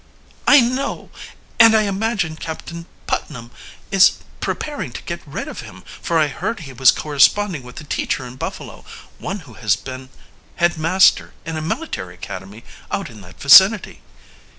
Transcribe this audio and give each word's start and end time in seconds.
"I 0.47 0.61
know 0.61 1.11
it 1.13 1.37
and 1.63 1.75
I 1.77 1.83
imagine 1.83 2.35
Captain 2.35 2.87
Putnam 3.05 3.51
is 3.91 4.13
preparing 4.39 4.91
to 4.93 5.01
get 5.03 5.21
rid 5.27 5.47
of 5.47 5.59
him, 5.61 5.83
for 6.01 6.17
I 6.17 6.25
heard 6.27 6.61
he 6.61 6.73
was 6.73 6.89
corresponding 6.89 7.61
with 7.61 7.79
a 7.81 7.83
teacher 7.83 8.25
in 8.25 8.35
Buffalo 8.35 8.83
one 9.19 9.41
who 9.41 9.53
has 9.53 9.75
been 9.75 10.09
head 10.55 10.75
master 10.75 11.35
in 11.45 11.55
a 11.55 11.61
military 11.61 12.15
academy 12.15 12.63
out 12.89 13.11
in 13.11 13.21
that 13.21 13.39
vicinity." 13.39 14.01